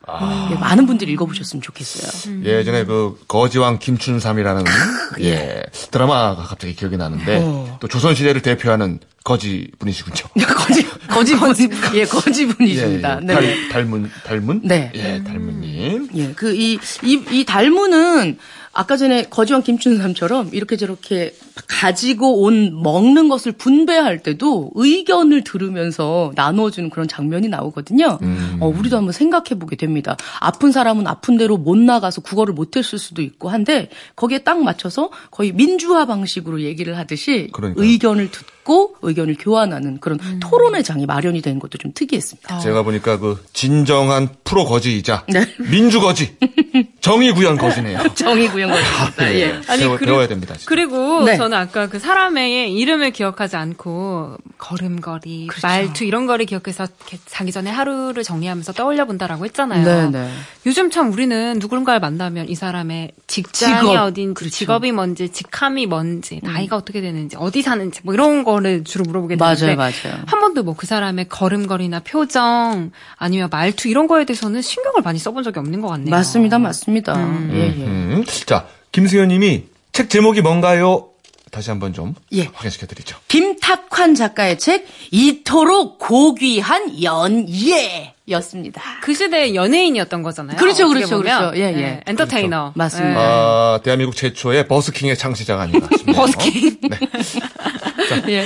[0.52, 2.44] 예, 많은 분들이 읽어보셨으면 좋겠어요.
[2.44, 4.64] 예전에 그 거지왕 김춘삼이라는
[5.22, 7.78] 예 드라마가 갑자기 기억이 나는데 어.
[7.80, 9.00] 또 조선 시대를 대표하는
[9.40, 10.34] 거지 분이시군요.
[10.56, 11.54] 거지 거지분
[11.94, 13.20] 예 거지 분이십니다.
[13.22, 13.26] 예, 예.
[13.26, 13.34] 네.
[13.70, 14.92] 달, 닮은 닮은 네.
[14.96, 18.40] 예 닮은님 예, 그, 이, 이, 이 달무는
[18.74, 21.36] 아까 전에 거지왕 김춘삼처럼 이렇게 저렇게
[21.68, 28.20] 가지고 온 먹는 것을 분배할 때도 의견을 들으면서 나눠주는 그런 장면이 나오거든요.
[28.60, 30.18] 어, 우리도 한번 생각해 보게 됩니다.
[30.40, 35.52] 아픈 사람은 아픈 대로 못 나가서 국어를 못했을 수도 있고 한데 거기에 딱 맞춰서 거의
[35.52, 37.84] 민주화 방식으로 얘기를 하듯이 그러니까요.
[37.86, 42.60] 의견을 듣고 의견을 교환하는 그런 토론의 장이 마련이 된 것도 좀 특이했습니다.
[42.60, 45.46] 제가 보니까 그 진정한 프로 거지이자 네.
[45.72, 46.36] 민주 거지,
[47.02, 48.00] 정의 구현 거지네요.
[48.16, 49.34] 정의 구현 것입니다.
[49.34, 49.60] 예.
[49.68, 50.54] 아니, 배워, 그리- 배워야 됩니다.
[50.56, 50.66] 진짜.
[50.68, 51.38] 그리고 네.
[51.38, 55.68] 저는 아까 그 사람의 이름을 기억하지 않고 걸음걸이, 그렇죠.
[55.68, 56.88] 말투 이런 거를 기억해서
[57.28, 60.10] 자기 전에 하루를 정리하면서 떠올려 본다라고 했잖아요.
[60.12, 60.30] 네, 네.
[60.66, 64.56] 요즘 참 우리는 누군가를 만나면 이 사람의 직장이 직업, 어딘지, 그렇죠.
[64.56, 69.56] 직업이 뭔지, 직함이 뭔지, 나이가 어떻게 되는지, 어디 사는지 뭐 이런 거를 주로 물어보게 맞아요,
[69.56, 70.24] 되는데 맞아요.
[70.26, 75.44] 한 번도 뭐 그 사람의 걸음걸이나 표정 아니면 말투 이런 거에 대해서는 신경을 많이 써본
[75.44, 76.10] 적이 없는 것 같네요.
[76.10, 77.20] 맞습니다, 맞습니다.
[77.52, 77.86] 예, 예.
[77.86, 78.24] 음.
[78.46, 81.10] 자, 김수현님이 책 제목이 뭔가요?
[81.52, 82.50] 다시 한번 좀 예.
[82.54, 83.18] 확인시켜 드리죠.
[83.28, 88.82] 김탁환 작가의 책 이토록 고귀한 연예였습니다.
[89.02, 90.58] 그 시대의 연예인이었던 거잖아요.
[90.58, 91.18] 그렇죠, 그렇죠.
[91.18, 91.52] 그렇죠.
[91.56, 91.72] 예, 예.
[91.72, 92.74] 네, 엔터테이너.
[92.76, 93.20] 맞습니다.
[93.20, 93.26] 네.
[93.26, 96.16] 아, 대한민국 최초의 버스킹의 창시자가 아닌가 싶네요.
[96.16, 96.78] 버스킹.
[96.82, 97.00] 네.
[98.34, 98.46] 예.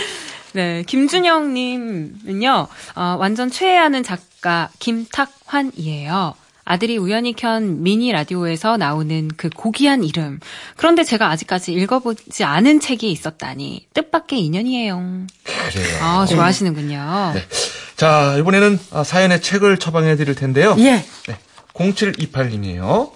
[0.54, 6.36] 네, 김준영님은요, 어, 완전 최애하는 작가 김탁환이에요.
[6.66, 10.40] 아들이 우연히 켠 미니 라디오에서 나오는 그 고귀한 이름.
[10.76, 14.96] 그런데 제가 아직까지 읽어보지 않은 책이 있었다니 뜻밖의 인연이에요.
[15.44, 16.00] 그래요.
[16.02, 17.32] 아, 좋아하시는군요.
[17.36, 17.42] 네.
[17.96, 20.76] 자, 이번에는 아, 사연의 책을 처방해 드릴 텐데요.
[20.80, 21.04] 예.
[21.28, 21.38] 네.
[21.74, 23.12] 0728님이에요.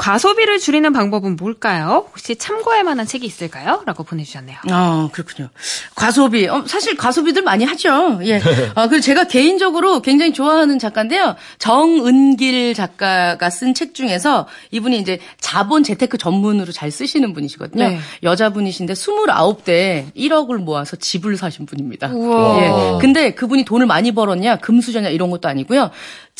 [0.00, 2.06] 과소비를 줄이는 방법은 뭘까요?
[2.08, 3.82] 혹시 참고할 만한 책이 있을까요?
[3.84, 4.56] 라고 보내주셨네요.
[4.70, 5.50] 아, 그렇군요.
[5.94, 6.48] 과소비.
[6.48, 8.18] 어, 사실 과소비들 많이 하죠.
[8.24, 8.40] 예.
[8.74, 11.36] 아, 그 제가 개인적으로 굉장히 좋아하는 작가인데요.
[11.58, 17.88] 정은길 작가가 쓴 책 중에서 이분이 이제 자본 재테크 전문으로 잘 쓰시는 분이시거든요.
[17.88, 17.98] 네.
[18.22, 22.08] 여자분이신데 29대 1억을 모아서 집을 사신 분입니다.
[22.08, 22.58] 우와.
[22.58, 22.98] 예.
[23.00, 25.90] 근데 그분이 돈을 많이 벌었냐, 금수저냐 이런 것도 아니고요.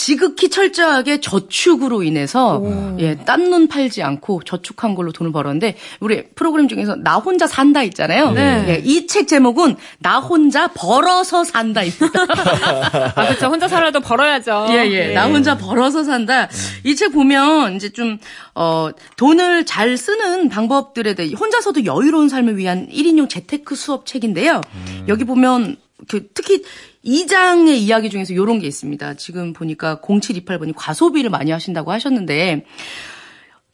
[0.04, 2.62] 지극히 철저하게 저축으로 인해서
[3.00, 7.82] 예, 딴 눈 팔지 않고 저축한 걸로 돈을 벌었는데 우리 프로그램 중에서 나 혼자 산다
[7.82, 8.30] 있잖아요.
[8.30, 8.64] 네.
[8.68, 12.06] 예, 이책 제목은 나 혼자 벌어서 산다입니다.
[13.16, 13.46] 아, 그쵸.
[13.48, 14.68] 혼자 살아도 벌어야죠.
[14.70, 15.12] 예, 예.
[15.12, 16.48] 나 혼자 벌어서 산다.
[16.84, 18.18] 이 책 보면 이제 좀,
[18.54, 24.60] 어, 돈을 잘 쓰는 방법들에 대해 혼자서도 여유로운 삶을 위한 1인용 재테크 수업 책인데요.
[25.08, 25.76] 여기 보면
[26.08, 26.62] 그 특히
[27.04, 29.14] 2장의 이야기 중에서 이런 게 있습니다.
[29.14, 32.64] 지금 보니까 0728번이 과소비를 많이 하신다고 하셨는데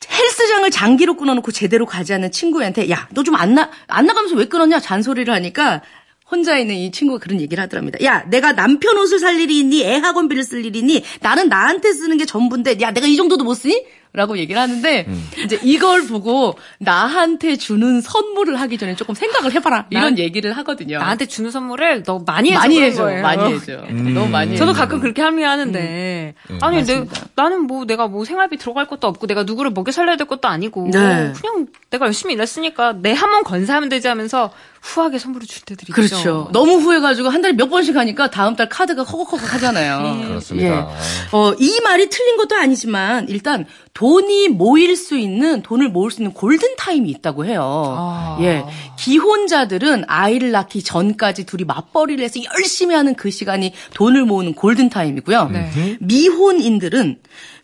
[0.08, 4.44] 헬스장을 장기로 끊어놓고 제대로 가지 않는 친구한테 야 너 좀 안 나 안 나가면서 왜
[4.44, 5.82] 끊었냐 잔소리를 하니까
[6.30, 7.98] 혼자 있는 이 친구가 그런 얘기를 하더랍니다.
[8.04, 12.16] 야 내가 남편 옷을 살 일이 있니 애 학원비를 쓸 일이 있니 나는 나한테 쓰는
[12.18, 13.84] 게 전부인데 야 내가 이 정도도 못 쓰니?
[14.16, 15.06] 라고 얘기를 하는데
[15.44, 20.98] 이제 이걸 보고 나한테 주는 선물을 하기 전에 조금 생각을 해봐라 이런 나- 얘기를 하거든요.
[20.98, 22.58] 나한테 주는 선물을 너 많이 해줘.
[22.60, 23.22] 많이 해줘, 거예요.
[23.22, 24.56] 많이 해줘, 너무 많이.
[24.56, 24.80] 저도 해줘.
[24.80, 27.04] 가끔 그렇게 합리하는데 아니 내.
[27.34, 30.88] 나는 뭐 내가 뭐 생활비 들어갈 것도 없고 내가 누구를 먹여 살려야 될 것도 아니고
[30.92, 31.32] 네.
[31.36, 34.50] 그냥 내가 열심히 일했으니까 내 한 번 건사하면 되지 하면서
[34.86, 35.94] 후하게 선물을 줄 때들이 있죠.
[35.94, 36.48] 그렇죠.
[36.52, 40.26] 너무 후회가지고 한 달에 몇 번씩 하니까 다음 달 카드가 허걱허걱 하잖아요.
[40.28, 40.88] 그렇습니다.
[41.32, 46.32] 어, 이 말이 틀린 것도 아니지만 일단 돈이 모일 수 있는 돈을 모을 수 있는
[46.32, 47.62] 골든 타임이 있다고 해요.
[47.98, 48.38] 아.
[48.42, 48.64] 예.
[48.98, 55.48] 기혼자들은 아이를 낳기 전까지 둘이 맞벌이를 해서 열심히 하는 그 시간이 돈을 모으는 골든 타임이고요.
[55.48, 55.96] 네.
[56.00, 57.18] 미혼인들은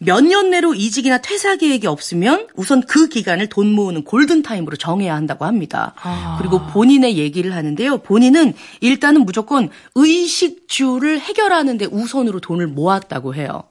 [0.04, 5.14] 몇 년 내로 이직이나 퇴사 계획이 없으면 우선 그 기간을 돈 모으는 골든 타임으로 정해야
[5.14, 5.94] 한다고 합니다.
[6.38, 7.98] 그리고 본인의 얘기를 하는데요.
[7.98, 13.64] 본인은 일단은 무조건 의식 주를 해결하는데 우선으로 돈을 모았다고 해요.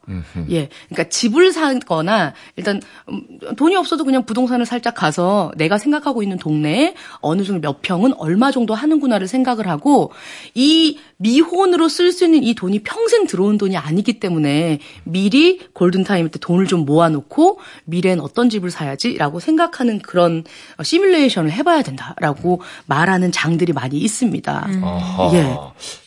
[0.50, 0.68] 예.
[0.88, 6.94] 그러니까 집을 사거나 일단 음, 돈이 없어도 그냥 부동산을 살짝 가서 내가 생각하고 있는 동네에
[7.18, 10.12] 어느 정도 몇 평은 얼마 정도 하는구나를 생각을 하고
[10.54, 16.38] 이 미혼으로 쓸 수 있는 이 돈이 평생 들어온 돈이 아니기 때문에 미리 골든타임 때
[16.38, 20.44] 돈을 좀 모아놓고 미래엔 어떤 집을 사야지라고 생각하는 그런
[20.78, 24.68] 어, 시뮬레이션을 해봐야 된다라고 말하는 장들이 많이 있습니다.
[24.82, 25.36] 어허.
[25.36, 25.58] 예.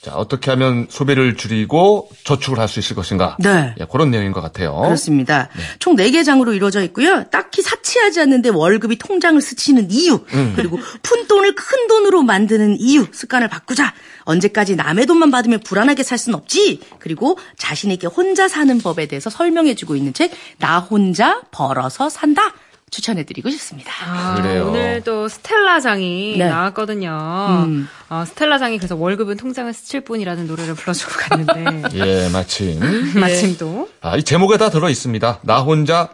[0.05, 3.37] 자, 어떻게 하면 소비를 줄이고 저축을 할 수 있을 것인가?
[3.39, 3.73] 네.
[3.79, 4.75] 예, 그런 내용인 것 같아요.
[4.81, 5.49] 그렇습니다.
[5.79, 7.23] 총 4개 장으로 이루어져 있고요.
[7.31, 10.23] 딱히 사치하지 않는데 월급이 통장을 스치는 이유,
[10.55, 13.95] 그리고 푼 돈을 큰 돈으로 만드는 이유, 습관을 바꾸자.
[14.25, 16.81] 언제까지 남의 돈만 받으면 불안하게 살 순 없지.
[16.99, 22.53] 그리고 자신에게 혼자 사는 법에 대해서 설명해주고 있는 책, 나 혼자 벌어서 산다.
[22.91, 23.91] 추천해드리고 싶습니다.
[24.05, 24.67] 아, 그래요.
[24.69, 26.47] 오늘 또 스텔라장이 네.
[26.47, 27.65] 나왔거든요.
[27.65, 27.89] 음.
[28.09, 32.79] 어, 스텔라장이 그래서 월급은 통장을 스칠 뿐이라는 노래를 불러주고 갔는데 예, 마침.
[33.19, 35.39] 마침 또 아, 이 제목에 다 들어 있습니다.
[35.41, 36.09] 나 혼자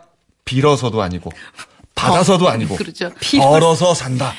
[0.45, 1.31] 빌어서도 아니고
[1.93, 3.11] 받아서도 아니고 그렇죠.
[3.37, 4.33] 벌어서 산다.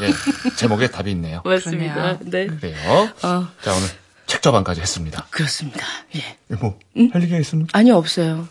[0.00, 0.10] 예,
[0.56, 1.40] 제목에 답이 있네요.
[1.44, 2.18] 맞습니다.
[2.20, 2.46] 네.
[2.46, 3.08] 그래요.
[3.22, 3.48] 어.
[3.62, 3.88] 자 오늘
[4.26, 5.26] 책 저반까지 했습니다.
[5.30, 5.86] 그렇습니다.
[6.16, 6.22] 예.
[6.56, 8.48] 뭐할 얘기가 있으면 아니 없어요.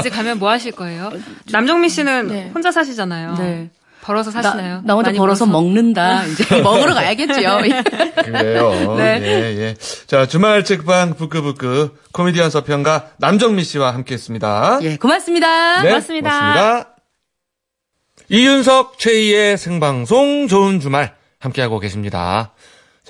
[0.00, 1.10] 이제 가면 뭐 하실 거예요?
[1.50, 2.50] 남정미 씨는 네.
[2.54, 3.34] 혼자 사시잖아요.
[3.36, 3.70] 네.
[4.02, 4.76] 벌어서 사시나요?
[4.78, 6.24] 나, 나 혼자 많이 벌어서 먹는다.
[6.26, 7.40] 이제 먹으러 가야겠죠.
[7.40, 7.82] 예.
[8.22, 8.96] 그래요.
[8.96, 9.20] 네.
[9.22, 9.74] 예, 예.
[10.06, 14.80] 자, 주말 책방 부끄부끄 코미디언 서평가 남정미 씨와 함께 했습니다.
[14.82, 15.82] 예, 고맙습니다.
[15.82, 16.30] 네, 고맙습니다.
[16.30, 16.88] 고맙습니다.
[18.28, 22.52] 이윤석 최희의 생방송 좋은 주말 함께하고 계십니다.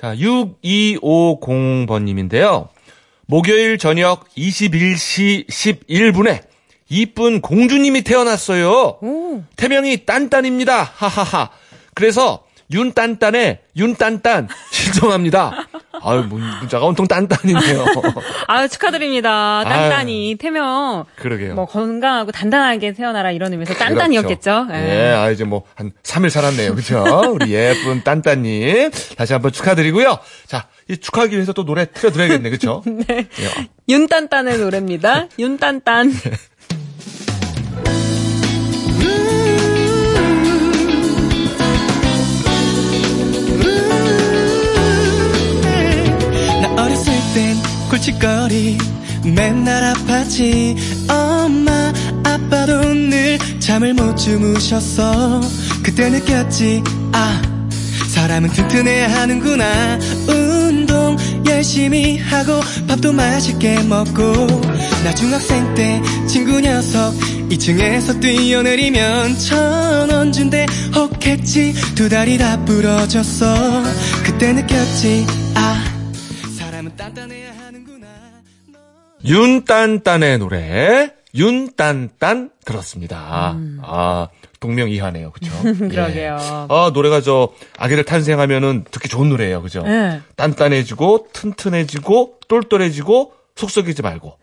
[0.03, 2.67] 자, 6250번님인데요.
[3.25, 6.41] 목요일 저녁 21시 11분에
[6.89, 8.97] 이쁜 공주님이 태어났어요.
[9.01, 9.43] 오.
[9.55, 10.83] 태명이 딴딴입니다.
[10.83, 11.51] 하하하.
[11.93, 15.69] 그래서 윤딴딴의 윤딴딴 신청합니다.
[16.03, 17.85] 아유 문- 문자가 온통 딴딴이네요.
[18.47, 19.63] 아유, 축하드립니다.
[19.63, 21.05] 딴딴이, 태명.
[21.15, 21.55] 그러게요.
[21.55, 24.67] 뭐 건강하고 단단하게 태어나라 이런 의미에서 딴딴이었겠죠.
[24.67, 24.73] 그렇죠.
[24.85, 26.75] 예, 아 이제 뭐 한 3일 살았네요.
[26.75, 27.03] 그죠?
[27.33, 30.19] 우리 예쁜 딴딴님 다시 한번 축하드리고요.
[30.45, 32.49] 자, 이 축하하기 위해서 또 노래 틀어드려야겠네.
[32.49, 32.83] 그죠?
[33.07, 33.27] 네.
[33.89, 35.27] 윤딴딴의 노래입니다.
[35.39, 36.13] 윤딴딴.
[47.33, 47.57] 땐
[47.89, 48.77] 골칫거리
[49.25, 51.09] 맨날 아팠지.
[51.09, 51.91] 엄마
[52.23, 55.41] 아빠도 늘 잠을 못 주무셨어.
[55.81, 56.83] 그때 느꼈지.
[57.13, 57.41] 아
[58.09, 59.99] 사람은 튼튼해야 하는구나.
[60.27, 61.17] 운동
[61.47, 64.21] 열심히 하고 밥도 맛있게 먹고.
[65.03, 67.13] 나 중학생 때 친구 녀석
[67.49, 70.65] 2층에서 뛰어내리면 천 원 준대.
[70.95, 71.73] 혹했지?
[71.95, 73.83] 두 다리 다 부러졌어.
[74.23, 75.42] 그때 느꼈지
[79.25, 83.57] 윤딴딴의 노래 윤딴딴 들었습니다.
[83.81, 84.27] 아
[84.59, 85.31] 동명이하네요.
[85.31, 85.51] 그죠?
[85.89, 86.37] 그러게요.
[86.69, 89.61] 아 노래가 저 아기를 탄생하면은 듣기 좋은 노래예요.
[89.61, 89.83] 그죠?
[89.83, 90.21] 네.
[90.35, 94.39] 단단해지고 튼튼해지고 똘똘해지고 속썩이지 말고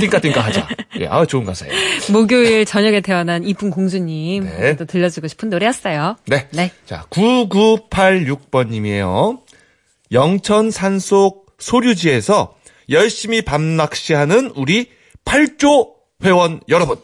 [0.00, 0.66] 띵까띵까 하자.
[1.00, 1.72] 예, 아 좋은 가사예요.
[2.12, 4.44] 목요일 저녁에 태어난 이쁜 공주님.
[4.44, 4.74] 네.
[4.76, 6.16] 또 들려주고 싶은 노래였어요.
[6.26, 6.48] 네.
[6.50, 6.72] 네.
[6.86, 9.38] 자, 9986번님이에요.
[10.12, 12.56] 영천 산속 소류지에서
[12.90, 14.90] 열심히 밤낚시하는 우리
[15.24, 16.96] 8조 회원 여러분.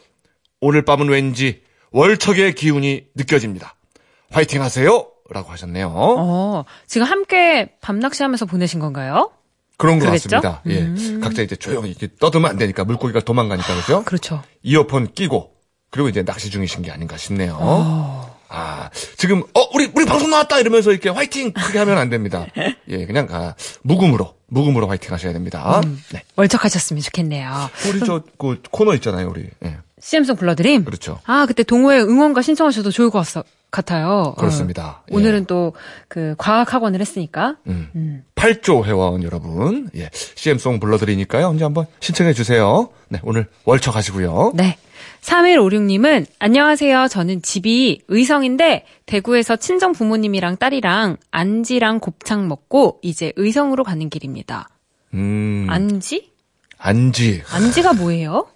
[0.60, 3.76] 오늘 밤은 왠지 월척의 기운이 느껴집니다.
[4.30, 5.08] 화이팅 하세요!
[5.30, 5.92] 라고 하셨네요.
[5.94, 9.30] 어, 지금 함께 밤낚시 하면서 보내신 건가요?
[9.76, 10.40] 그런 것 그러겠죠?
[10.40, 10.62] 같습니다.
[10.68, 11.20] 예.
[11.20, 14.04] 각자 이제 조용히 이렇게 떠들면 안 되니까 물고기가 도망가니까 그죠?
[14.04, 14.42] 그렇죠.
[14.62, 15.52] 이어폰 끼고
[15.90, 17.58] 그리고 이제 낚시 중이신 게 아닌가 싶네요.
[17.60, 18.36] 어.
[18.48, 22.46] 아 지금 어 우리 우리 방송 나왔다 이러면서 이렇게 화이팅 크게 하면 안 됩니다.
[22.88, 25.80] 예 그냥 아, 묵음으로 묵음으로 화이팅 하셔야 됩니다.
[25.84, 26.02] 음.
[26.12, 27.50] 네 월척하셨으면 좋겠네요.
[27.88, 30.84] 우리 저 그 코너 있잖아요 우리 예 CM송 불러드림?
[30.84, 34.34] 그렇죠 아, 그때 동호회 응원가 신청하셔도 좋을 것 같, 같아요.
[34.38, 35.02] 그렇습니다.
[35.10, 35.16] 어.
[35.16, 37.56] 오늘은 또그 과학학원을 했으니까.
[37.66, 37.88] 음.
[37.96, 38.24] 음.
[38.36, 42.90] 8조 회원 여러분 예 CM송 불러드리니까요 언제 한번 신청해 주세요.
[43.08, 44.52] 네 오늘 월척 하시고요.
[44.54, 44.76] 네.
[45.26, 47.08] 3156님은 안녕하세요.
[47.08, 54.68] 저는 집이 의성인데 대구에서 친정 부모님이랑 딸이랑 안지랑 곱창 먹고 이제 의성으로 가는 길입니다.
[55.14, 56.30] 음 안지?
[56.78, 58.46] 안지 안지가 뭐예요?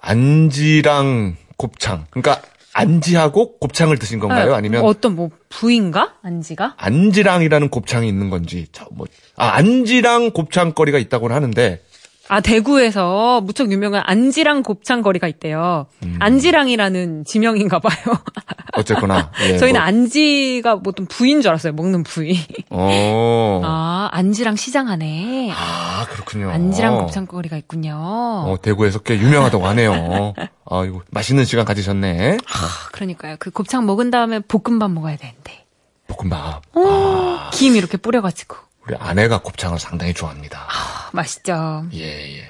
[0.00, 2.40] 안지랑 곱창 그러니까
[2.72, 4.54] 안지하고 곱창을 드신 건가요?
[4.54, 6.14] 아 니면 어떤 뭐 부인가?
[6.22, 6.74] 안지가?
[6.76, 9.08] 안지랑이라는 곱창이 있는 건지 저뭐아
[9.56, 11.80] 안지랑 곱창거리가 있다고는 하는데
[12.28, 15.86] 아, 대구에서 무척 유명한 안지랑 곱창 거리가 있대요.
[16.02, 16.16] 음.
[16.20, 17.94] 안지랑이라는 지명인가 봐요.
[18.76, 21.72] 어쨌거나 예, 저희는 뭐, 안지가 뭐 어떤 부인 줄 알았어요.
[21.72, 22.38] 먹는 부위.
[22.70, 23.60] 어.
[23.64, 26.50] 아, 안지랑 시장 안에 아, 그렇군요.
[26.50, 27.94] 안지랑 곱창 거리가 있군요.
[27.96, 30.34] 어, 대구에서 꽤 유명하다고 하네요.
[30.70, 32.36] 아, 이거 맛있는 시간 가지셨네.
[32.46, 33.36] 아, 그러니까요.
[33.38, 35.64] 그 곱창 먹은 다음에 볶음밥 먹어야 되는데.
[36.08, 36.62] 볶음밥.
[36.74, 38.67] 어, 김 이렇게 뿌려가지고.
[38.88, 40.60] 우리 아내가 곱창을 상당히 좋아합니다.
[40.60, 41.84] 아, 맛있죠.
[41.92, 42.44] 예, 예.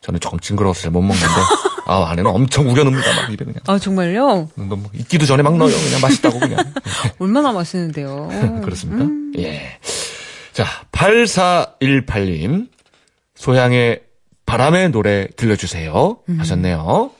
[0.00, 1.26] 저는 조금 징그러워서 잘 못 먹는데,
[1.86, 3.14] 아, 아내는 엄청 우겨넣습니다.
[3.22, 3.60] 막 입에 그냥.
[3.66, 4.48] 아, 정말요?
[4.56, 5.74] 너무 익기도 전에 막 넣어요.
[5.76, 6.58] 그냥 맛있다고 그냥.
[7.20, 8.28] 얼마나 맛있는데요.
[8.64, 9.06] 그렇습니까?
[9.40, 9.78] 예.
[10.52, 12.68] 자, 8418님.
[13.36, 14.02] 소향의
[14.46, 16.18] 바람의 노래 들려주세요.
[16.38, 17.10] 하셨네요.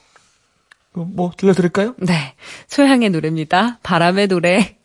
[0.94, 1.94] 그 뭐, 들려드릴까요?
[1.98, 2.34] 네.
[2.68, 3.78] 소향의 노래입니다.
[3.82, 4.76] 바람의 노래.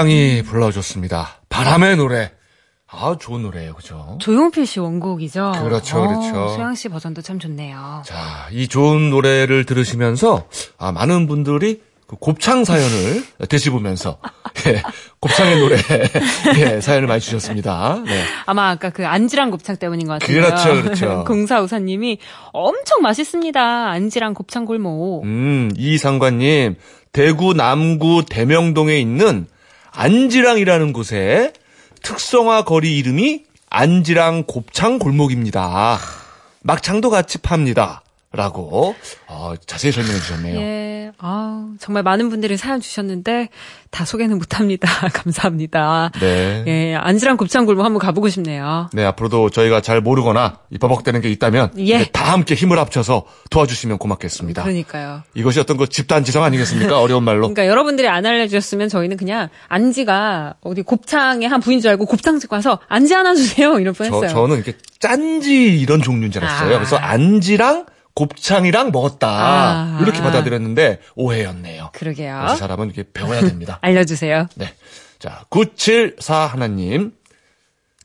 [0.00, 1.42] 아, 소양이 불러줬습니다.
[1.50, 2.30] 바람의 노래.
[2.88, 3.74] 아, 좋은 노래예요.
[3.74, 4.16] 그죠?
[4.20, 5.52] 조용필 씨 원곡이죠.
[5.62, 6.48] 그렇죠, 어, 그렇죠.
[6.54, 8.02] 소양 씨 버전도 참 좋네요.
[8.06, 10.46] 자, 이 좋은 노래를 들으시면서
[10.78, 14.18] 아, 많은 분들이 그 곱창 사연을 되씹으면서
[14.66, 14.82] 예,
[15.20, 15.76] 곱창의 노래
[16.56, 18.02] 예, 사연을 많이 주셨습니다.
[18.06, 18.24] 네.
[18.46, 20.42] 아마 아까 그 안지랑 곱창 때문인 것 같은데요.
[20.42, 21.24] 그렇죠, 그렇죠.
[21.28, 22.18] 공사우사님이
[22.54, 23.90] 엄청 맛있습니다.
[23.90, 25.24] 안지랑 곱창 골목.
[25.24, 26.76] 음, 이상관님,
[27.12, 29.46] 대구 남구 대명동에 있는
[29.92, 31.52] 안지랑이라는 곳에
[32.02, 35.98] 특성화 거리 이름이 안지랑 곱창 골목입니다.
[36.62, 38.02] 막창도 같이 팝니다.
[38.32, 38.94] 라고
[39.26, 40.60] 어, 자세히 설명해 주셨네요.
[40.60, 43.48] 예, 아 정말 많은 분들이 사연 주셨는데
[43.90, 44.88] 다 소개는 못 합니다.
[45.12, 46.12] 감사합니다.
[46.20, 46.62] 네.
[46.68, 48.88] 예, 안지랑 곱창 골목 한번 가보고 싶네요.
[48.92, 52.04] 네, 앞으로도 저희가 잘 모르거나 이 버벅대는 게 있다면 예.
[52.04, 54.62] 다 함께 힘을 합쳐서 도와주시면 고맙겠습니다.
[54.62, 55.24] 그러니까요.
[55.34, 57.00] 이것이 어떤 그 집단 지성 아니겠습니까?
[57.00, 57.40] 어려운 말로.
[57.40, 62.78] 그러니까 여러분들이 안 알려주셨으면 저희는 그냥 안지가 어디 곱창의 한 부인 줄 알고 곱창집 가서
[62.86, 64.28] 안지 하나 주세요 저, 뻔했어요.
[64.28, 66.76] 저는 이렇게 짠지 이런 종류인 줄 알았어요.
[66.76, 66.78] 아.
[66.78, 69.28] 그래서 안지랑 곱창이랑 먹었다.
[69.28, 69.98] 아.
[70.02, 71.90] 이렇게 받아들였는데 오해였네요.
[71.92, 72.40] 그러게요.
[72.42, 73.78] 역시 사람은 이렇게 배워야 됩니다.
[73.82, 74.48] 알려주세요.
[74.56, 74.72] 네.
[75.18, 77.12] 자, 974 하나님.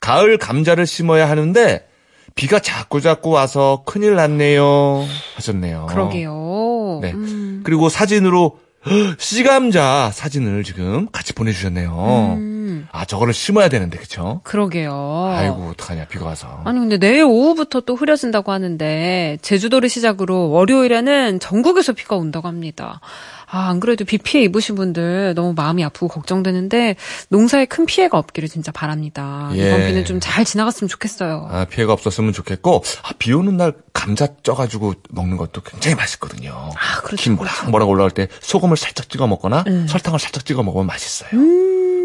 [0.02, 1.88] 가을 감자를 심어야 하는데
[2.36, 5.06] 비가 자꾸 자꾸 와서 큰일 났네요.
[5.36, 5.88] 하셨네요.
[5.90, 7.00] 그러게요.
[7.02, 7.12] 네.
[7.14, 7.62] 음.
[7.64, 12.36] 그리고 사진으로 헉, 씨감자 사진을 지금 같이 보내주셨네요.
[12.38, 12.55] 음.
[12.92, 14.42] 아, 저거를 심어야 되는데, 그쵸?
[14.44, 15.34] 그러게요.
[15.36, 16.62] 아이고, 어떡하냐, 비가 와서.
[16.66, 23.02] 아니 근데 내일 오후부터 또 흐려진다고 하는데 제주도를 시작으로 월요일에는 전국에서 비가 온다고 합니다.
[23.48, 26.96] 아, 안 그래도 비 피해 입으신 분들 너무 마음이 아프고 걱정되는데
[27.30, 29.50] 농사에 큰 피해가 없기를 진짜 바랍니다.
[29.54, 29.68] 예.
[29.68, 31.48] 이번 비는 좀 잘 지나갔으면 좋겠어요.
[31.52, 36.52] 아, 피해가 없었으면 좋겠고, 아, 비 오는 날 감자 쪄가지고 먹는 것도 굉장히 맛있거든요.
[36.76, 40.88] 아, 그렇죠, 김 모락 모락 올라올 때 소금을 살짝 찍어 먹거나 설탕을 살짝 찍어 먹으면
[40.88, 41.30] 맛있어요.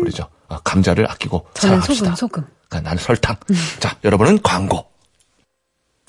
[0.03, 0.29] 우리죠.
[0.51, 1.51] 아, 감자를 아끼고 음.
[1.55, 2.17] 저는 사랑합시다.
[2.17, 2.47] 소금, 소금.
[2.71, 3.37] 아, 나는 설탕.
[3.79, 4.91] 자, 여러분은 광고.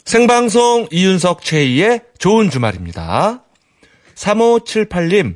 [0.03, 3.43] 생방송 이윤석 최희의 좋은 주말입니다.
[4.15, 5.35] 3578님,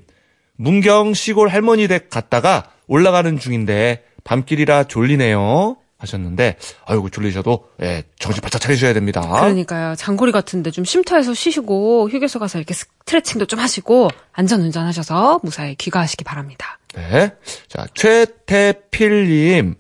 [0.58, 5.78] 문경 시골 할머니 댁 갔다가 올라가는 중인데 밤길이라 졸리네요.
[5.98, 9.22] 하셨는데, 아이고, 졸리셔도, 예, 정신 바짝 차리셔야 됩니다.
[9.22, 9.96] 그러니까요.
[9.96, 16.24] 장거리 같은데 좀 쉼터에서 쉬시고 휴게소 가서 이렇게 스트레칭도 좀 하시고 안전 운전하셔서 무사히 귀가하시기
[16.26, 16.80] 바랍니다.
[16.96, 17.32] 네.
[17.68, 19.76] 자, 최태필님.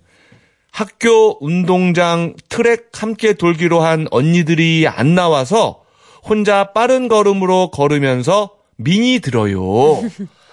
[0.71, 5.83] 학교 운동장 트랙 함께 돌기로 한 언니들이 안 나와서
[6.23, 10.01] 혼자 빠른 걸음으로 걸으면서 미니 들어요.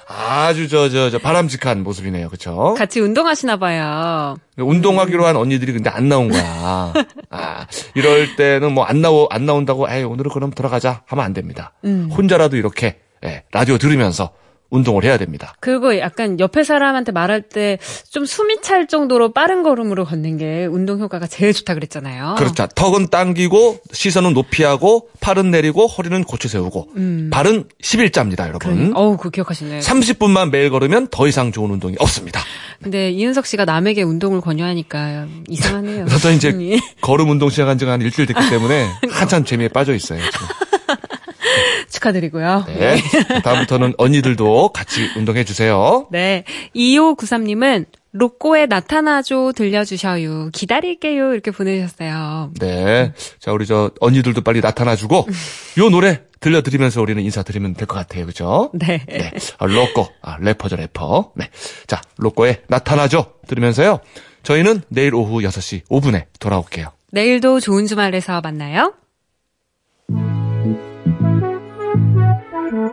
[0.07, 2.29] 아주 저, 저, 저, 바람직한 모습이네요.
[2.29, 2.75] 그쵸?
[2.79, 4.37] 같이 운동하시나 봐요.
[4.59, 6.93] 운동하기로 한 언니들이 근데 안 나온 거야.
[7.31, 11.73] 아, 이럴 때는 뭐 안 나오, 안 나온다고, 에이, 오늘은 그럼 들어가자 하면 안 됩니다.
[12.17, 14.33] 혼자라도 이렇게, 예, 라디오 들으면서
[14.73, 15.55] 운동을 해야 됩니다.
[15.61, 17.79] 그리고 약간 옆에 사람한테 말할 때
[18.11, 22.35] 좀 숨이 찰 정도로 빠른 걸음으로 걷는 게 운동 효과가 제일 좋다 그랬잖아요.
[22.39, 22.67] 그렇죠.
[22.75, 26.89] 턱은 당기고 시선은 높이 하고 팔은 내리고 허리는 고쳐 세우고
[27.31, 28.73] 발은 11자입니다, 여러분.
[28.73, 28.93] 음.
[28.97, 29.79] 어우, 그 기억하시네.
[29.81, 32.41] 30분만 매일 걸으면 더 이상 좋은 운동이 없습니다.
[32.83, 36.07] 근데 이은석 씨가 남에게 운동을 권유하니까 이상하네요.
[36.09, 36.79] 저도 이제 예.
[37.01, 40.21] 걸음 운동 시작한 지가 한 일주일 됐기 때문에 한참 재미에 빠져 있어요.
[40.31, 40.47] 지금.
[42.03, 42.65] 축하드리고요.
[42.67, 42.97] 네.
[43.45, 46.09] 다음부터는 언니들도 같이 운동해 주세요.
[46.11, 46.45] 네.
[46.75, 50.51] 2593님은 로꼬에 나타나줘 들려주셔요.
[50.53, 51.33] 기다릴게요.
[51.33, 52.51] 이렇게 보내주셨어요.
[52.59, 53.13] 네.
[53.39, 55.27] 자, 우리 저 언니들도 빨리 나타나 주고
[55.79, 58.27] 요 노래 들려드리면서 우리는 인사드리면 될 것 같아요.
[58.27, 58.71] 그죠?
[58.75, 59.05] 네.
[59.09, 59.31] 네.
[59.59, 60.09] 아, 로꼬.
[60.21, 61.33] 아, 래퍼죠, 래퍼.
[61.37, 61.49] 네.
[61.87, 63.35] 자, 로꼬에 나타나죠.
[63.47, 64.01] 들으면서요.
[64.43, 66.89] 저희는 내일 오후 6시 5분에 돌아올게요.
[67.13, 68.95] 내일도 좋은 주말에서 만나요.
[72.83, 72.89] 내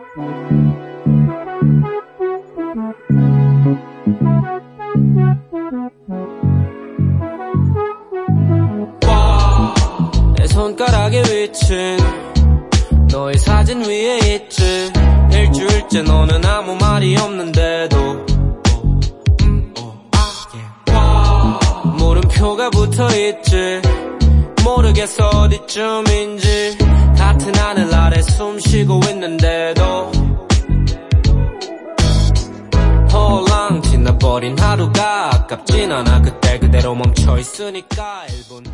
[10.46, 11.96] 손가락에 위친
[13.10, 14.92] 너의 사진 위에 있지.
[15.32, 18.26] 일주일째 너는 아무 말이 없는데도.
[21.98, 23.82] 물음표가 붙어있지.
[24.62, 26.78] 모르겠어 어디쯤인지.
[27.30, 29.79] 같은 하늘 아래 숨 쉬고 있는데도
[34.20, 36.22] 버린 하루가 아깝진 않아.
[36.22, 38.64] 그때 그대로 멈춰 있으니까 1분